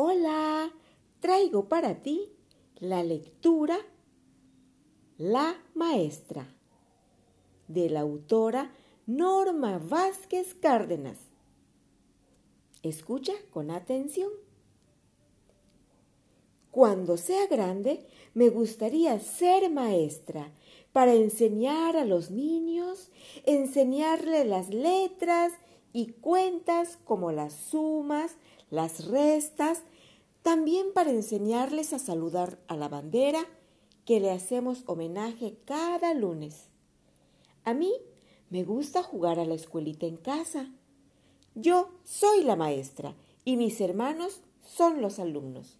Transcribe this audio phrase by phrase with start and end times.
[0.00, 0.72] Hola,
[1.18, 2.30] traigo para ti
[2.76, 3.76] la lectura
[5.16, 6.54] La Maestra
[7.66, 8.72] de la autora
[9.06, 11.18] Norma Vázquez Cárdenas.
[12.84, 14.30] Escucha con atención.
[16.70, 20.52] Cuando sea grande, me gustaría ser maestra
[20.92, 23.10] para enseñar a los niños,
[23.46, 25.54] enseñarles las letras
[25.92, 28.36] y cuentas como las sumas,
[28.70, 29.82] las restas,
[30.42, 33.44] también para enseñarles a saludar a la bandera
[34.04, 36.68] que le hacemos homenaje cada lunes.
[37.64, 37.92] A mí
[38.50, 40.70] me gusta jugar a la escuelita en casa.
[41.54, 43.14] Yo soy la maestra
[43.44, 45.78] y mis hermanos son los alumnos.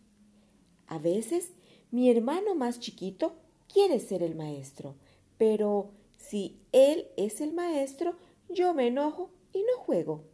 [0.86, 1.52] A veces
[1.90, 3.32] mi hermano más chiquito
[3.72, 4.94] quiere ser el maestro,
[5.38, 8.16] pero si él es el maestro,
[8.48, 10.24] yo me enojo y no juego.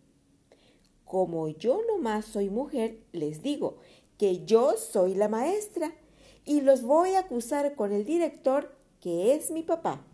[1.05, 3.79] Como yo nomás soy mujer, les digo
[4.19, 5.95] que yo soy la maestra
[6.45, 10.07] y los voy a acusar con el director que es mi papá.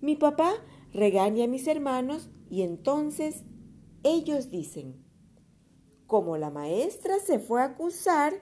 [0.00, 0.54] Mi papá
[0.92, 3.44] regaña a mis hermanos y entonces
[4.02, 5.04] ellos dicen,
[6.06, 8.34] como la maestra se fue a acusar,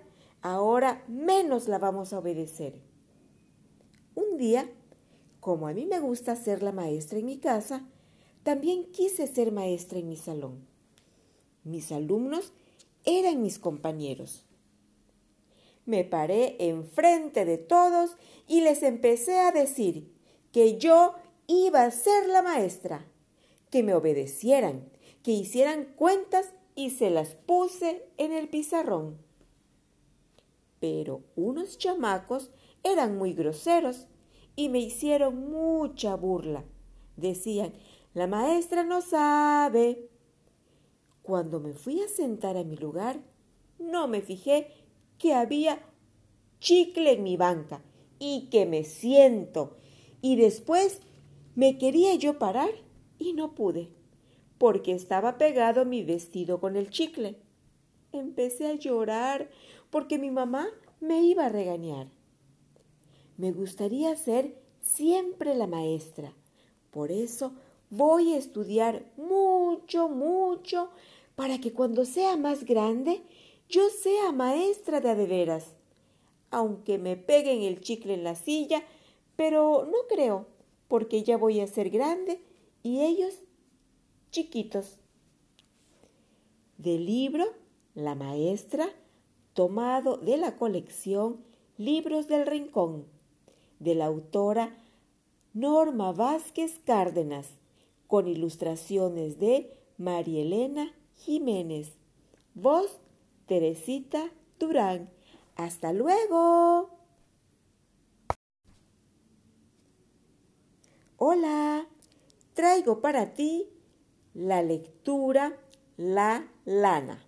[0.42, 2.82] ahora menos la vamos a obedecer.
[4.14, 4.70] Un día,
[5.40, 7.88] como a mí me gusta ser la maestra en mi casa,
[8.44, 10.66] también quise ser maestra en mi salón.
[11.64, 12.52] Mis alumnos
[13.04, 14.44] eran mis compañeros.
[15.86, 20.12] Me paré enfrente de todos y les empecé a decir
[20.52, 21.14] que yo
[21.46, 23.06] iba a ser la maestra,
[23.70, 24.90] que me obedecieran,
[25.22, 29.18] que hicieran cuentas y se las puse en el pizarrón.
[30.80, 32.50] Pero unos chamacos
[32.82, 34.06] eran muy groseros
[34.54, 36.64] y me hicieron mucha burla.
[37.16, 37.72] Decían,
[38.14, 40.08] la maestra no sabe.
[41.22, 43.20] Cuando me fui a sentar a mi lugar,
[43.78, 44.68] no me fijé
[45.18, 45.80] que había
[46.60, 47.82] chicle en mi banca
[48.18, 49.76] y que me siento.
[50.20, 51.00] Y después
[51.54, 52.70] me quería yo parar
[53.18, 53.90] y no pude,
[54.58, 57.40] porque estaba pegado mi vestido con el chicle.
[58.12, 59.50] Empecé a llorar
[59.90, 60.68] porque mi mamá
[61.00, 62.08] me iba a regañar.
[63.36, 66.32] Me gustaría ser siempre la maestra.
[66.90, 67.54] Por eso
[67.96, 70.90] voy a estudiar mucho, mucho,
[71.36, 73.22] para que cuando sea más grande
[73.68, 75.74] yo sea maestra de adeveras.
[76.50, 78.82] Aunque me peguen el chicle en la silla,
[79.36, 80.46] pero no creo,
[80.88, 82.40] porque ya voy a ser grande
[82.82, 83.34] y ellos
[84.30, 84.98] chiquitos.
[86.78, 87.44] Del libro
[87.94, 88.88] La Maestra,
[89.54, 91.44] tomado de la colección
[91.76, 93.06] Libros del Rincón,
[93.78, 94.76] de la autora
[95.52, 97.48] Norma Vázquez Cárdenas,
[98.14, 101.96] con ilustraciones de María Elena Jiménez.
[102.54, 103.00] Voz
[103.46, 104.30] Teresita
[104.60, 105.10] Durán.
[105.56, 106.90] Hasta luego.
[111.16, 111.88] Hola,
[112.52, 113.68] traigo para ti
[114.32, 115.58] la lectura
[115.96, 117.20] La Lana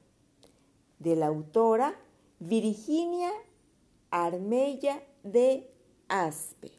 [1.01, 2.01] de la autora
[2.39, 3.33] Virginia
[4.13, 5.69] Armella de
[6.07, 6.71] Aspe.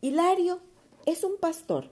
[0.00, 0.71] Hilario
[1.06, 1.90] es un pastor.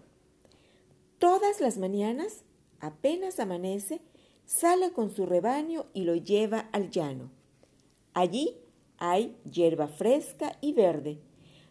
[1.18, 2.44] Todas las mañanas,
[2.80, 4.00] apenas amanece,
[4.46, 7.30] sale con su rebaño y lo lleva al llano.
[8.14, 8.56] Allí
[8.98, 11.20] hay hierba fresca y verde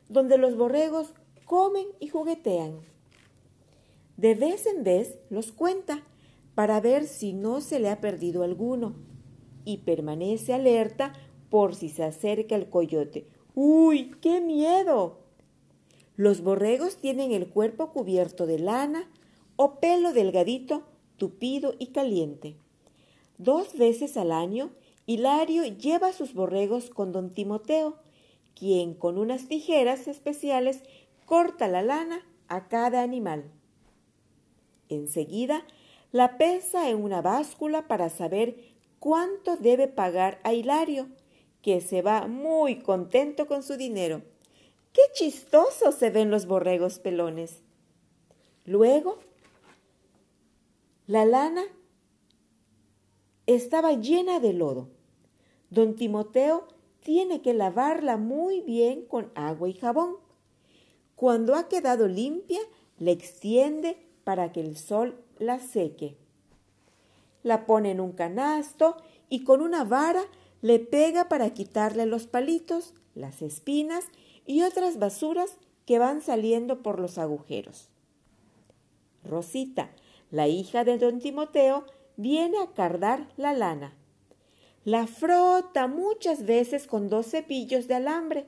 [0.10, 1.14] donde los borregos
[1.46, 2.82] comen y juguetean.
[4.18, 6.04] De vez en vez los cuenta
[6.56, 8.96] para ver si no se le ha perdido alguno
[9.64, 11.14] y permanece alerta
[11.50, 13.28] por si se acerca el coyote.
[13.56, 15.20] ¡Uy, qué miedo!
[16.20, 19.10] Los borregos tienen el cuerpo cubierto de lana
[19.56, 20.84] o pelo delgadito,
[21.16, 22.58] tupido y caliente.
[23.38, 24.72] Dos veces al año,
[25.06, 27.96] Hilario lleva sus borregos con don Timoteo,
[28.54, 30.84] quien con unas tijeras especiales
[31.26, 33.50] corta la lana a cada animal.
[34.90, 35.64] Enseguida
[36.12, 38.58] la pesa en una báscula para saber
[39.00, 41.08] cuánto debe pagar a Hilario,
[41.62, 44.22] que se va muy contento con su dinero.
[44.94, 47.62] ¡Qué chistosos se ven los borregos pelones!
[48.66, 49.18] Luego,
[51.06, 51.64] la lana
[53.46, 54.90] estaba llena de lodo.
[55.70, 56.68] Don Timoteo
[57.02, 60.18] tiene que lavarla muy bien con agua y jabón.
[61.16, 62.60] Cuando ha quedado limpia,
[62.98, 66.18] la extiende para que el sol la seque.
[67.44, 68.98] La pone en un canasto
[69.30, 70.24] y con una vara
[70.62, 74.06] le pega para quitarle los palitos, las espinas
[74.50, 77.88] y otras basuras que van saliendo por los agujeros.
[79.24, 79.92] Rosita,
[80.32, 81.86] la hija de don Timoteo,
[82.18, 83.94] viene a cardar la lana.
[84.86, 88.48] La frota muchas veces con dos cepillos de alambre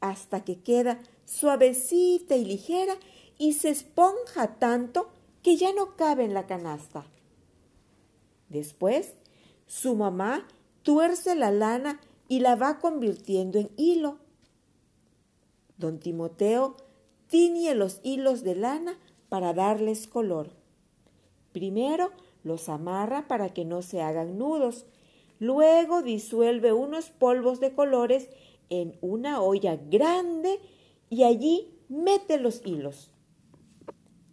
[0.00, 2.94] hasta que queda suavecita y ligera
[3.36, 5.10] y se esponja tanto
[5.42, 7.04] que ya no cabe en la canasta.
[8.48, 9.12] Después,
[9.66, 10.48] su mamá
[10.82, 14.16] tuerce la lana y la va convirtiendo en hilo.
[15.82, 16.76] Don Timoteo
[17.26, 18.98] tiñe los hilos de lana
[19.28, 20.50] para darles color.
[21.52, 22.10] Primero
[22.44, 24.86] los amarra para que no se hagan nudos.
[25.40, 28.28] Luego disuelve unos polvos de colores
[28.70, 30.60] en una olla grande
[31.10, 33.10] y allí mete los hilos.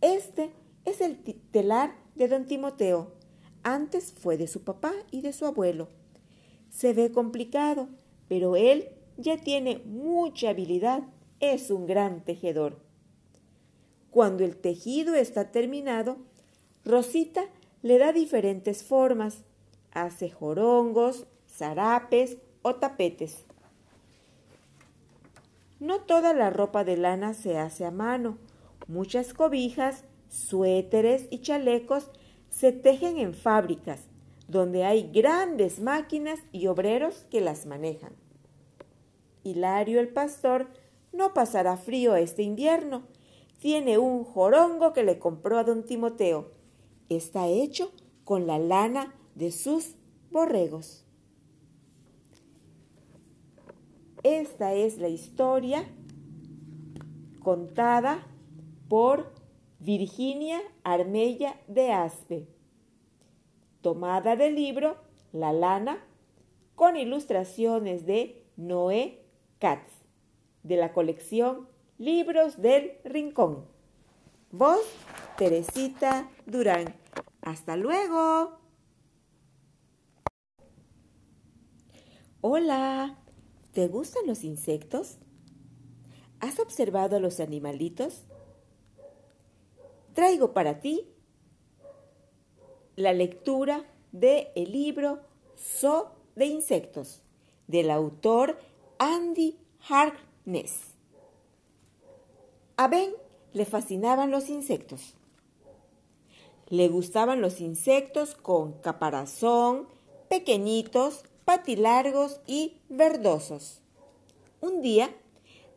[0.02, 0.54] Este
[0.86, 1.18] es el
[1.52, 3.12] telar de don Timoteo.
[3.64, 5.88] Antes fue de su papá y de su abuelo.
[6.70, 7.90] Se ve complicado,
[8.28, 11.04] pero él ya tiene mucha habilidad.
[11.40, 12.78] Es un gran tejedor.
[14.12, 16.18] Cuando el tejido está terminado,
[16.84, 17.46] Rosita
[17.82, 19.44] le da diferentes formas.
[19.92, 23.46] Hace jorongos, zarapes o tapetes.
[25.80, 28.38] No toda la ropa de lana se hace a mano.
[28.88, 32.10] Muchas cobijas, suéteres y chalecos
[32.50, 34.02] se tejen en fábricas,
[34.48, 38.14] donde hay grandes máquinas y obreros que las manejan.
[39.44, 40.68] Hilario el pastor
[41.12, 43.04] no pasará frío este invierno.
[43.60, 46.52] Tiene un jorongo que le compró a don Timoteo.
[47.10, 47.92] Está hecho
[48.24, 49.96] con la lana de sus
[50.32, 51.04] borregos.
[54.24, 55.86] Esta es la historia
[57.40, 58.28] contada
[58.90, 59.32] por
[59.80, 62.48] Virginia Armella de Aspe,
[63.82, 64.98] tomada del libro
[65.32, 66.04] La lana,
[66.76, 69.24] con ilustraciones de Noé
[69.60, 69.99] Katz,
[70.64, 71.68] de la colección
[71.98, 73.66] Libros del Rincón.
[74.52, 74.82] Voz
[75.38, 76.96] Teresita Durán.
[77.42, 78.60] Hasta luego.
[82.42, 83.20] Hola,
[83.74, 85.18] ¿te gustan los insectos?
[86.40, 88.24] ¿Has observado a los animalitos?
[90.14, 91.06] Traigo para ti
[92.96, 95.20] la lectura del el libro
[95.56, 97.22] So de Insectos,
[97.68, 98.58] del autor
[98.98, 99.58] Andy
[102.76, 103.12] A Ben
[103.54, 105.14] le fascinaban los insectos.
[106.70, 109.88] Le gustaban los insectos con caparazón,
[110.28, 113.82] pequeñitos, patilargos y verdosos.
[114.62, 115.16] Un día,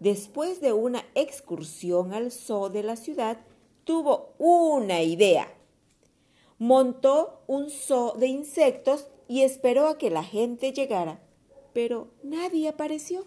[0.01, 3.39] después de una excursión al zoo de la ciudad,
[3.85, 5.53] tuvo una idea.
[6.59, 11.21] Montó un zoo de insectos y esperó a que la gente llegara,
[11.75, 13.27] pero nadie apareció.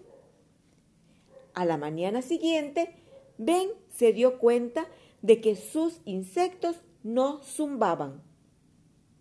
[1.56, 2.94] A la mañana siguiente,
[3.38, 4.86] Ben se dio cuenta
[5.22, 8.22] de que sus insectos no zumbaban.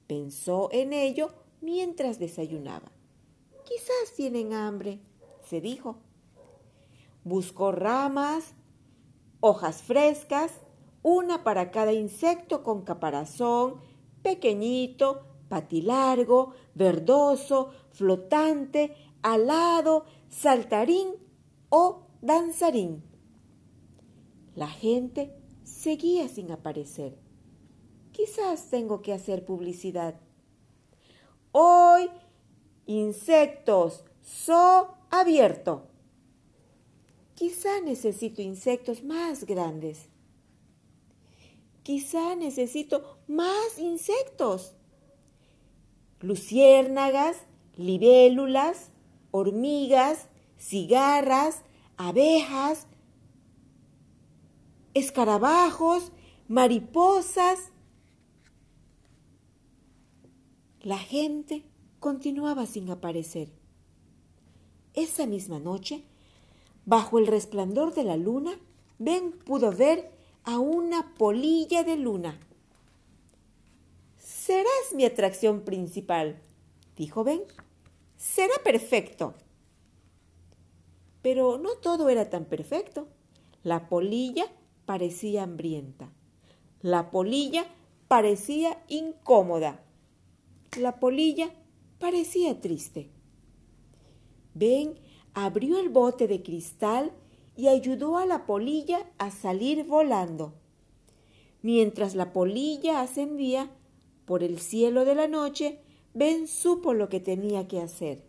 [0.05, 1.29] Pensó en ello
[1.61, 2.91] mientras desayunaba.
[3.63, 4.99] Quizás tienen hambre,
[5.45, 5.95] se dijo.
[7.23, 8.53] Buscó ramas,
[9.39, 10.51] hojas frescas,
[11.03, 13.79] una para cada insecto con caparazón,
[14.23, 21.13] pequeñito, patilargo, verdoso, flotante, alado, saltarín
[21.69, 23.03] o danzarín.
[24.55, 25.31] La gente
[25.63, 27.17] seguía sin aparecer.
[28.11, 30.19] Quizás tengo que hacer publicidad.
[31.51, 32.09] Hoy,
[32.87, 35.87] insectos, so abierto.
[37.35, 40.09] Quizá necesito insectos más grandes.
[41.83, 44.73] Quizá necesito más insectos.
[46.21, 47.37] Luciérnagas,
[47.75, 48.89] libélulas,
[49.31, 51.61] hormigas, cigarras,
[51.97, 52.87] abejas,
[54.93, 56.11] escarabajos,
[56.47, 57.59] mariposas.
[60.81, 61.63] La gente
[61.99, 63.49] continuaba sin aparecer.
[64.93, 66.03] Esa misma noche,
[66.85, 68.51] bajo el resplandor de la luna,
[68.97, 70.11] Ben pudo ver
[70.43, 72.39] a una polilla de luna.
[74.17, 76.39] Serás mi atracción principal,
[76.95, 77.41] dijo Ben.
[78.15, 79.33] Será perfecto.
[81.25, 83.07] Pero no todo era tan perfecto.
[83.63, 84.45] La polilla
[84.85, 86.13] parecía hambrienta.
[86.83, 87.65] La polilla
[88.07, 89.83] parecía incómoda.
[90.77, 91.49] La polilla
[91.97, 93.09] parecía triste.
[94.53, 94.99] Ben
[95.33, 97.11] abrió el bote de cristal
[97.55, 100.53] y ayudó a la polilla a salir volando.
[101.63, 103.71] Mientras la polilla ascendía
[104.25, 105.79] por el cielo de la noche,
[106.13, 108.23] Ben supo lo que tenía que hacer.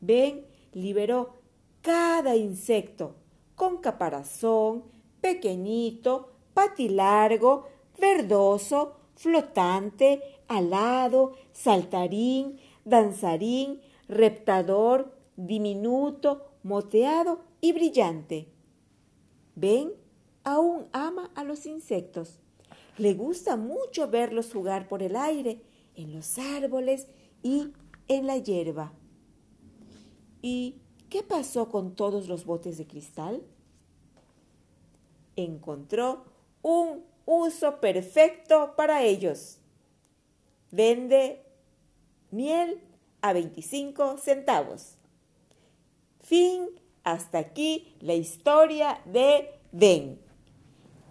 [0.00, 1.39] Ben liberó
[1.82, 3.16] cada insecto
[3.54, 4.84] con caparazón,
[5.20, 7.66] pequeñito, patilargo,
[7.98, 18.48] verdoso, flotante, alado, saltarín, danzarín, reptador, diminuto, moteado y brillante.
[19.54, 19.92] ¿Ven?
[20.42, 22.38] Aún ama a los insectos.
[22.96, 25.62] Le gusta mucho verlos jugar por el aire,
[25.94, 27.08] en los árboles
[27.42, 27.72] y
[28.08, 28.92] en la hierba.
[30.42, 30.76] ¿Y
[31.10, 33.42] qué pasó con todos los botes de cristal?
[35.36, 36.24] Encontró
[36.62, 39.58] un uso perfecto para ellos.
[40.70, 41.44] Vende
[42.30, 42.80] miel
[43.20, 44.96] a 25 centavos.
[46.20, 46.68] Fin,
[47.02, 50.20] hasta aquí la historia de Ben,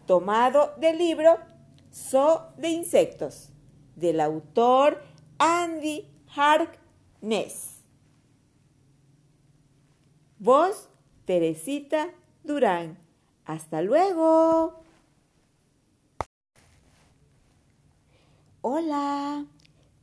[0.05, 1.37] tomado del libro
[1.91, 3.49] So de Insectos,
[3.95, 5.01] del autor
[5.37, 7.78] Andy Harkness.
[10.39, 10.87] Voz
[11.25, 12.11] Teresita
[12.45, 12.97] Durán.
[13.43, 14.79] Hasta luego.
[18.61, 19.45] Hola,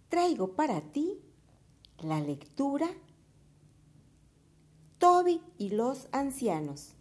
[0.09, 1.19] traigo para ti
[2.01, 2.87] la lectura
[4.99, 6.93] Toby y los ancianos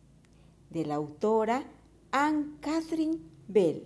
[0.69, 1.65] de la autora
[2.11, 3.85] Anne Catherine Bell.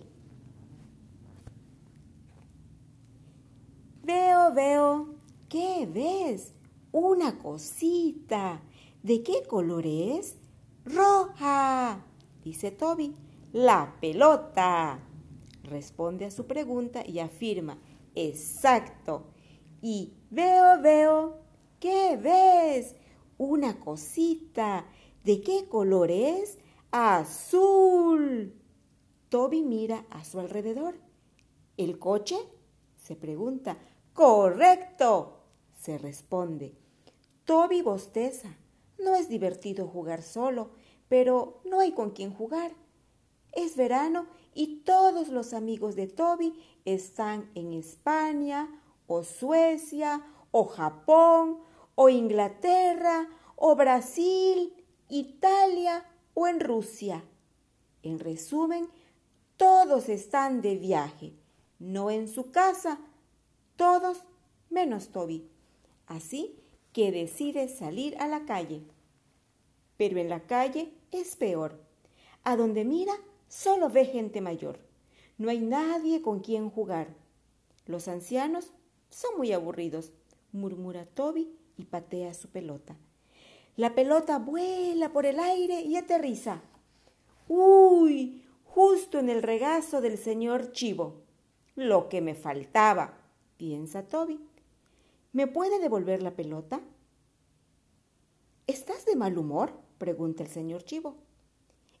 [4.04, 5.14] Veo, veo,
[5.48, 6.52] ¿qué ves?
[6.92, 8.60] Una cosita.
[9.02, 10.36] ¿De qué color es?
[10.84, 12.04] Roja,
[12.44, 13.16] dice Toby.
[13.52, 15.00] La pelota.
[15.62, 17.78] Responde a su pregunta y afirma,
[18.14, 19.26] exacto.
[19.80, 21.38] Y veo, veo,
[21.78, 22.94] ¿qué ves?
[23.38, 24.86] Una cosita.
[25.24, 26.58] ¿De qué color es?
[26.90, 28.54] Azul.
[29.30, 30.94] Toby mira a su alrededor.
[31.76, 32.36] ¿El coche?
[32.98, 33.78] se pregunta.
[34.12, 36.76] Correcto, se responde.
[37.44, 38.59] Toby bosteza.
[39.02, 40.70] No es divertido jugar solo,
[41.08, 42.72] pero no hay con quien jugar.
[43.52, 46.54] Es verano y todos los amigos de Toby
[46.84, 48.68] están en España
[49.06, 51.58] o Suecia o Japón
[51.94, 54.72] o Inglaterra o Brasil,
[55.08, 56.04] Italia
[56.34, 57.24] o en Rusia.
[58.02, 58.88] En resumen,
[59.56, 61.34] todos están de viaje,
[61.78, 62.98] no en su casa,
[63.76, 64.18] todos
[64.70, 65.48] menos Toby.
[66.06, 66.59] Así
[66.92, 68.82] que decide salir a la calle.
[69.96, 71.80] Pero en la calle es peor.
[72.42, 73.12] A donde mira
[73.50, 74.78] Solo ve gente mayor.
[75.36, 77.08] No hay nadie con quien jugar.
[77.84, 78.72] Los ancianos
[79.08, 80.12] son muy aburridos,
[80.52, 82.96] murmura Toby y patea su pelota.
[83.74, 86.62] La pelota vuela por el aire y aterriza.
[87.48, 88.44] ¡Uy!
[88.64, 91.22] Justo en el regazo del señor Chivo.
[91.74, 93.18] Lo que me faltaba,
[93.56, 94.38] piensa Toby.
[95.32, 96.80] ¿Me puede devolver la pelota?
[98.66, 99.72] ¿Estás de mal humor?
[99.98, 101.18] pregunta el señor Chivo.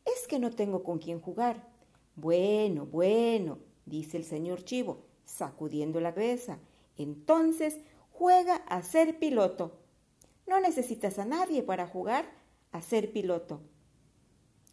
[0.04, 1.68] Es que no tengo con quién jugar.
[2.16, 6.58] Bueno, bueno, dice el señor Chivo, sacudiendo la cabeza.
[6.96, 7.78] Entonces
[8.10, 9.78] juega a ser piloto.
[10.48, 12.24] No necesitas a nadie para jugar
[12.72, 13.60] a ser piloto.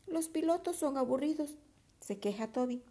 [0.07, 1.59] Los pilotos son aburridos,
[1.99, 2.81] se queja Toby.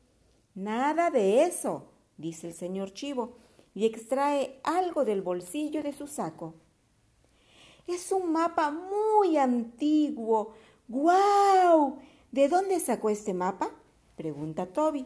[0.55, 3.37] Nada de eso, dice el señor Chivo,
[3.77, 6.55] y extrae algo del bolsillo de su saco.
[7.87, 10.55] Es un mapa muy antiguo.
[10.89, 11.99] ¡Guau!
[12.33, 13.71] ¿De dónde sacó este mapa?
[14.17, 15.05] pregunta Toby.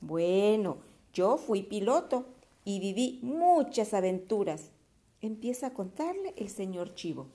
[0.00, 0.76] Bueno,
[1.12, 2.26] yo fui piloto
[2.64, 4.70] y viví muchas aventuras.
[5.20, 7.26] Empieza a contarle el señor Chivo.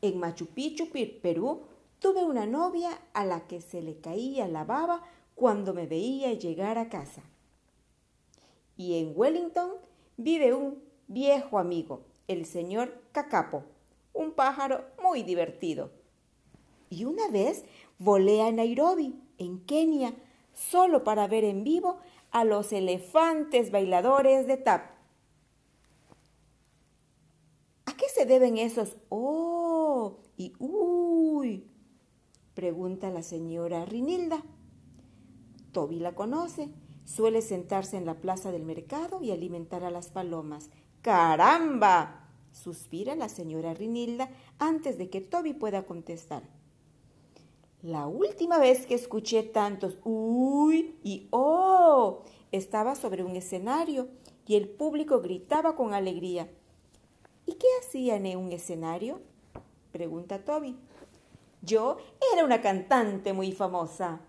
[0.00, 0.88] En Machu Picchu,
[1.20, 1.60] Perú,
[1.98, 5.02] tuve una novia a la que se le caía la baba
[5.34, 7.22] cuando me veía llegar a casa.
[8.76, 9.70] Y en Wellington
[10.16, 13.64] vive un viejo amigo, el señor Cacapo,
[14.12, 15.90] un pájaro muy divertido.
[16.90, 17.64] Y una vez
[17.98, 20.14] volé a Nairobi, en Kenia,
[20.52, 21.98] solo para ver en vivo
[22.30, 24.90] a los elefantes bailadores de tap.
[27.86, 31.66] ¿A qué se deben esos oh y uy?
[32.54, 34.42] pregunta la señora Rinilda.
[35.72, 36.68] Toby la conoce.
[37.04, 40.70] Suele sentarse en la plaza del mercado y alimentar a las palomas.
[41.02, 42.22] ¡Caramba!
[42.52, 46.42] suspira la señora Rinilda antes de que Toby pueda contestar.
[47.82, 54.08] La última vez que escuché tantos uy y oh estaba sobre un escenario
[54.46, 56.48] y el público gritaba con alegría.
[57.46, 59.20] ¿Y qué hacían en un escenario?
[59.90, 60.76] pregunta Toby.
[61.62, 61.96] Yo
[62.32, 64.20] era una cantante muy famosa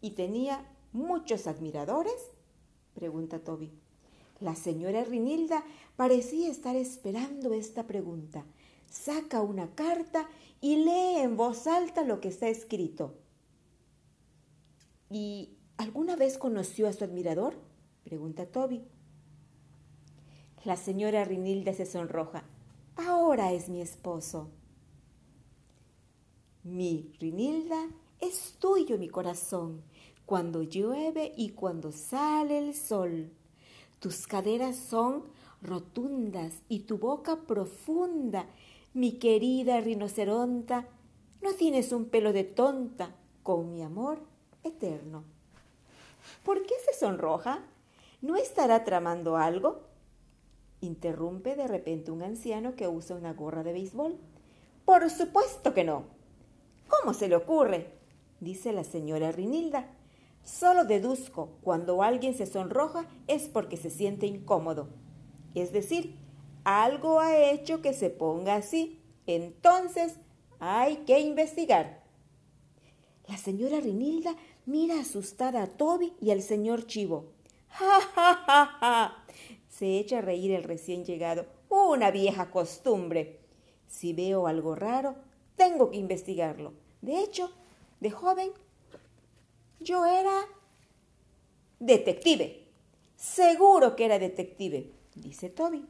[0.00, 2.30] y tenía muchos admiradores,
[2.94, 3.70] pregunta Toby.
[4.40, 5.62] La señora Rinilda
[5.96, 8.46] parecía estar esperando esta pregunta
[8.94, 10.28] saca una carta
[10.60, 13.14] y lee en voz alta lo que está escrito.
[15.10, 17.56] ¿Y alguna vez conoció a su admirador?
[18.04, 18.84] pregunta Toby.
[20.64, 22.44] La señora Rinilda se sonroja.
[22.96, 24.48] Ahora es mi esposo.
[26.62, 27.88] Mi Rinilda
[28.20, 29.82] es tuyo mi corazón,
[30.26, 33.30] cuando llueve y cuando sale el sol.
[33.98, 35.24] Tus caderas son
[35.62, 38.46] rotundas y tu boca profunda,
[38.92, 40.86] mi querida rinoceronta,
[41.42, 44.18] no tienes un pelo de tonta con mi amor
[44.62, 45.24] eterno.
[46.42, 47.60] ¿Por qué se sonroja?
[48.22, 49.82] ¿No estará tramando algo?
[50.80, 54.16] Interrumpe de repente un anciano que usa una gorra de béisbol.
[54.84, 56.04] Por supuesto que no.
[56.88, 57.92] ¿Cómo se le ocurre?
[58.40, 59.86] dice la señora Rinilda.
[60.44, 64.88] Solo deduzco, cuando alguien se sonroja es porque se siente incómodo.
[65.54, 66.16] Es decir,
[66.64, 69.00] algo ha hecho que se ponga así.
[69.26, 70.16] Entonces,
[70.60, 72.04] hay que investigar.
[73.26, 74.36] La señora Rinilda
[74.66, 77.32] mira asustada a Toby y al señor Chivo.
[77.68, 79.24] ¡Ja, ja, ja, ja!
[79.68, 81.46] Se echa a reír el recién llegado.
[81.70, 83.40] Una vieja costumbre.
[83.88, 85.16] Si veo algo raro,
[85.56, 86.74] tengo que investigarlo.
[87.00, 87.50] De hecho,
[88.00, 88.50] de joven,
[89.84, 90.40] yo era
[91.78, 92.66] detective.
[93.16, 95.86] Seguro que era detective, dice Toby.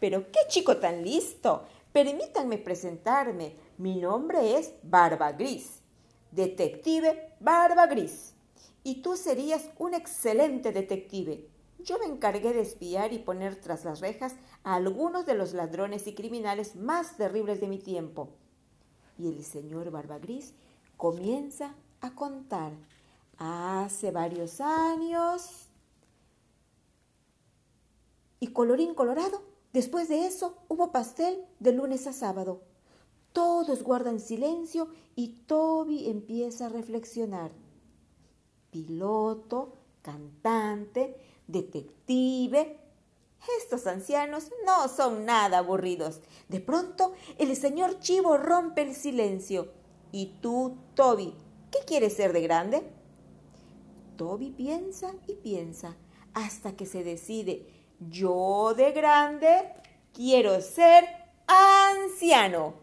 [0.00, 1.64] Pero qué chico tan listo.
[1.92, 3.54] Permítanme presentarme.
[3.78, 5.80] Mi nombre es Barba Gris.
[6.32, 8.34] Detective Barba Gris.
[8.82, 11.48] Y tú serías un excelente detective.
[11.78, 16.06] Yo me encargué de espiar y poner tras las rejas a algunos de los ladrones
[16.06, 18.30] y criminales más terribles de mi tiempo.
[19.18, 20.54] Y el señor Barba Gris
[20.96, 22.72] comienza a contar.
[23.38, 25.68] Hace varios años.
[28.40, 32.62] Y colorín colorado, después de eso hubo pastel de lunes a sábado.
[33.32, 37.50] Todos guardan silencio y Toby empieza a reflexionar.
[38.70, 42.78] Piloto, cantante, detective.
[43.60, 46.20] Estos ancianos no son nada aburridos.
[46.48, 49.72] De pronto, el señor Chivo rompe el silencio.
[50.12, 51.34] ¿Y tú, Toby,
[51.70, 52.82] qué quieres ser de grande?
[54.16, 55.96] Toby piensa y piensa
[56.34, 57.66] hasta que se decide.
[58.00, 59.72] Yo de grande
[60.12, 61.04] quiero ser
[61.46, 62.74] anciano.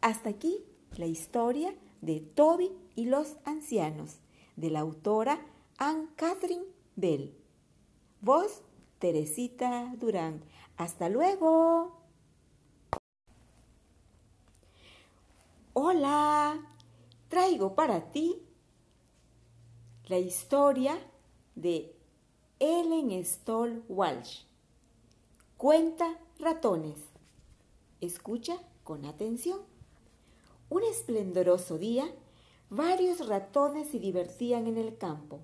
[0.00, 0.64] Hasta aquí
[0.96, 4.18] la historia de Toby y los ancianos,
[4.56, 5.40] de la autora
[5.78, 7.34] Anne Catherine Bell.
[8.20, 8.62] Voz,
[8.98, 10.44] Teresita Durán.
[10.76, 12.02] Hasta luego.
[15.74, 16.60] Hola,
[17.28, 18.42] traigo para ti
[20.12, 20.98] la historia
[21.54, 21.96] de
[22.58, 24.42] Ellen Stoll Walsh.
[25.56, 26.98] Cuenta ratones.
[28.02, 29.60] Escucha con atención.
[30.68, 32.14] Un esplendoroso día,
[32.68, 35.40] varios ratones se divertían en el campo.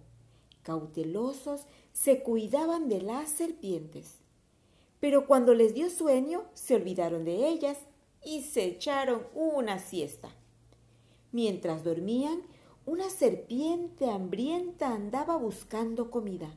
[0.65, 1.63] Cautelosos,
[1.95, 4.17] se cuidaban de las serpientes.
[5.01, 7.79] Pero cuando les dio sueño, se olvidaron de ellas
[8.23, 10.29] y se echaron una siesta.
[11.33, 12.43] Mientras dormían,
[12.89, 16.49] una serpiente hambrienta andaba buscando comida.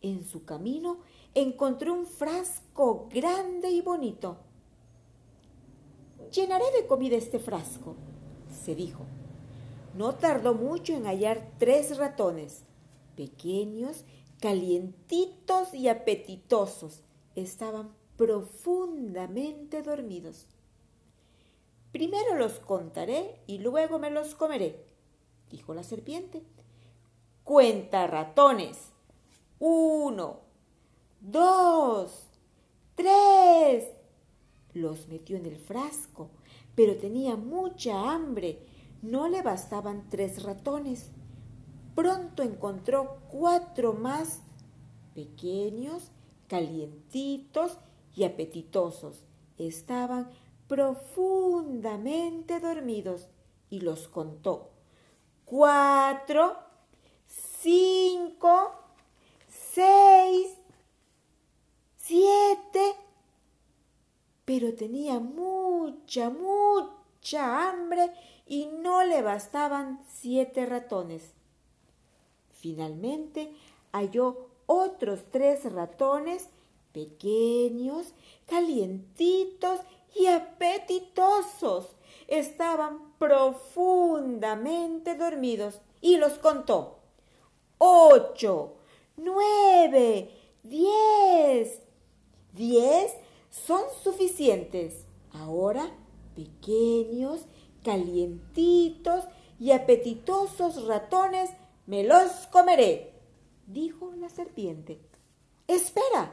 [0.00, 0.98] En su camino
[1.34, 4.38] encontró un frasco grande y bonito
[6.32, 7.96] Llenaré de comida este frasco,
[8.64, 9.04] se dijo.
[9.96, 12.62] No tardó mucho en hallar tres ratones,
[13.16, 14.04] pequeños,
[14.40, 17.02] calientitos y apetitosos.
[17.34, 20.46] Estaban profundamente dormidos.
[21.90, 24.89] Primero los contaré y luego me los comeré,
[25.50, 26.42] dijo la serpiente.
[27.44, 28.92] Cuenta ratones.
[29.58, 30.40] Uno,
[31.20, 32.28] dos,
[32.94, 33.88] tres,
[34.72, 36.30] los metió en el frasco,
[36.74, 38.66] pero tenía mucha hambre.
[39.02, 41.10] No le bastaban tres ratones.
[41.94, 44.42] Pronto encontró cuatro más
[45.14, 46.10] pequeños,
[46.46, 47.78] calientitos
[48.14, 49.26] y apetitosos.
[49.58, 50.30] Estaban
[50.68, 53.28] profundamente dormidos
[53.68, 54.70] y los contó.
[55.50, 56.56] Cuatro,
[57.26, 58.70] cinco,
[59.48, 60.54] seis,
[61.96, 62.94] siete,
[64.44, 68.12] pero tenía mucha, mucha hambre
[68.46, 71.32] y no le bastaban siete ratones.
[72.52, 73.52] Finalmente
[73.90, 76.48] halló otros tres ratones
[76.92, 78.14] pequeños,
[78.46, 79.80] calientitos
[80.14, 81.88] y apetitosos.
[82.30, 87.00] Estaban profundamente dormidos y los contó.
[87.76, 88.76] Ocho,
[89.16, 90.30] nueve,
[90.62, 91.82] diez.
[92.52, 93.12] Diez
[93.50, 95.04] son suficientes.
[95.32, 95.90] Ahora,
[96.36, 97.46] pequeños,
[97.82, 99.24] calientitos
[99.58, 101.50] y apetitosos ratones,
[101.86, 103.12] me los comeré,
[103.66, 105.00] dijo la serpiente.
[105.66, 106.32] Espera,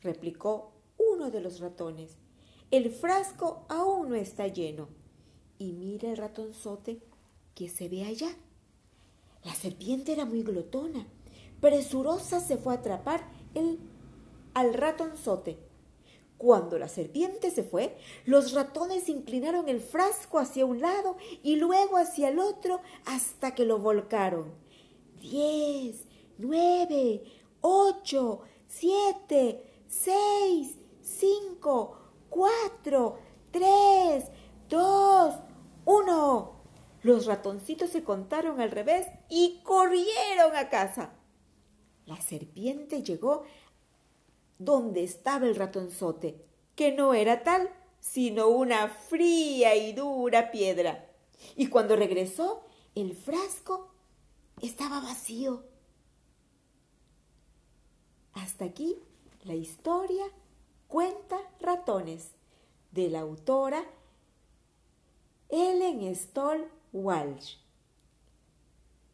[0.00, 2.16] replicó uno de los ratones.
[2.72, 4.88] El frasco aún no está lleno.
[5.62, 6.98] Y mira el ratonzote
[7.54, 8.34] que se ve allá.
[9.44, 11.06] La serpiente era muy glotona.
[11.60, 13.78] Presurosa se fue a atrapar el,
[14.54, 15.60] al ratonzote.
[16.36, 21.96] Cuando la serpiente se fue, los ratones inclinaron el frasco hacia un lado y luego
[21.96, 24.52] hacia el otro hasta que lo volcaron.
[25.20, 26.06] Diez,
[26.38, 27.22] nueve,
[27.60, 31.98] ocho, siete, seis, cinco,
[32.28, 33.20] cuatro,
[33.52, 34.24] tres.
[37.02, 41.12] Los ratoncitos se contaron al revés y corrieron a casa.
[42.06, 43.44] La serpiente llegó
[44.58, 46.44] donde estaba el ratonzote,
[46.76, 47.68] que no era tal,
[48.00, 51.08] sino una fría y dura piedra.
[51.56, 53.92] Y cuando regresó, el frasco
[54.60, 55.64] estaba vacío.
[58.34, 58.96] Hasta aquí
[59.44, 60.24] la historia
[60.92, 62.32] Cuenta ratones
[62.90, 63.82] de la autora
[65.48, 67.56] Ellen Stoll Walsh.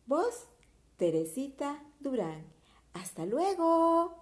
[0.07, 0.49] Voz
[0.97, 2.45] Teresita Durán.
[2.93, 4.18] Hasta luego.